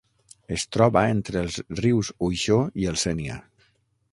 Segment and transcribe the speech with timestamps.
[0.55, 3.37] Es troba entre els rius Uixó i el Sénia.